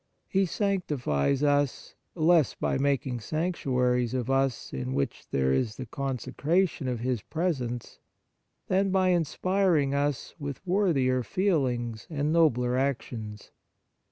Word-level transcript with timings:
He 0.27 0.47
sanctifies 0.47 1.43
us, 1.43 1.93
less 2.15 2.55
by 2.55 2.79
making 2.79 3.19
sanctuaries 3.19 4.15
of 4.15 4.31
us 4.31 4.73
in 4.73 4.95
which 4.95 5.29
there 5.29 5.53
is 5.53 5.75
the 5.75 5.85
consecration 5.85 6.87
of 6.87 7.01
His 7.01 7.21
presence 7.21 7.99
than 8.65 8.89
by 8.89 9.09
inspiring 9.11 9.93
us 9.93 10.33
with 10.39 10.65
worthier 10.65 11.21
feelings 11.21 12.07
and 12.09 12.33
nobler 12.33 12.75
actions. 12.75 13.51